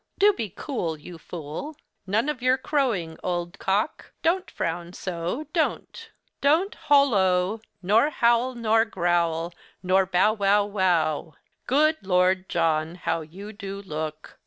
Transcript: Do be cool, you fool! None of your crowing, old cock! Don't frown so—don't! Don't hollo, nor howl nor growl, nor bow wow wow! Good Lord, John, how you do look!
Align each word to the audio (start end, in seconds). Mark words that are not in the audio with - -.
Do 0.17 0.33
be 0.33 0.49
cool, 0.49 0.97
you 0.97 1.19
fool! 1.19 1.77
None 2.07 2.27
of 2.27 2.41
your 2.41 2.57
crowing, 2.57 3.19
old 3.21 3.59
cock! 3.59 4.13
Don't 4.23 4.49
frown 4.49 4.93
so—don't! 4.93 6.09
Don't 6.41 6.73
hollo, 6.73 7.61
nor 7.83 8.09
howl 8.09 8.55
nor 8.55 8.83
growl, 8.83 9.53
nor 9.83 10.07
bow 10.07 10.33
wow 10.33 10.65
wow! 10.65 11.33
Good 11.67 11.97
Lord, 12.01 12.49
John, 12.49 12.95
how 12.95 13.21
you 13.21 13.53
do 13.53 13.79
look! 13.79 14.39